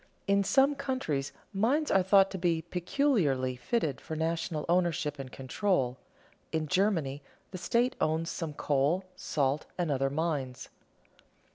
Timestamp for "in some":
0.25-0.73